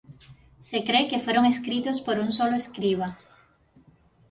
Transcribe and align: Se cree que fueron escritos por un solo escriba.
Se 0.59 0.83
cree 0.83 1.07
que 1.07 1.19
fueron 1.25 1.45
escritos 1.45 2.01
por 2.01 2.17
un 2.17 2.31
solo 2.31 2.55
escriba. 2.57 3.17